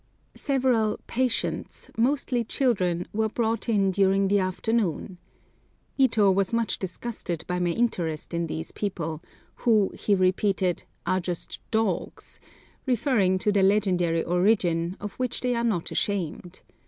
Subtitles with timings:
[0.33, 5.19] Several "patients," mostly children, were brought in during the afternoon.
[5.95, 9.21] Ito was much disgusted by my interest in these people,
[9.57, 12.39] who, he repeated, "are just dogs,"
[12.87, 16.63] referring to their legendary origin, of which they are not ashamed.